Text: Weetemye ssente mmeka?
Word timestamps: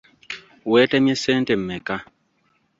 Weetemye 0.71 1.13
ssente 1.17 1.53
mmeka? 1.61 1.95